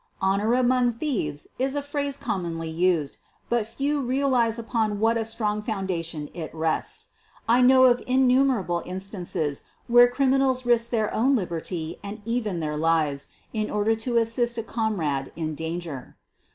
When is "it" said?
6.33-6.51